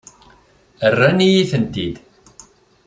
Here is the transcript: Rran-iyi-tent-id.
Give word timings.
Rran-iyi-tent-id. 0.91 1.95